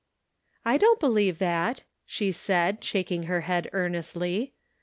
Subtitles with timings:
[0.65, 4.53] "I don't believe that," she said, shaking her head earnestly.